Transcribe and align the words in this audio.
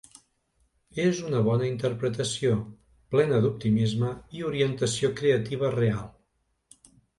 És 1.03 1.19
una 1.31 1.41
bona 1.47 1.67
interpretació, 1.71 2.55
plena 3.17 3.43
d'optimisme 3.45 4.11
i 4.41 4.43
orientació 4.51 5.15
creativa 5.23 5.73
real. 5.79 6.11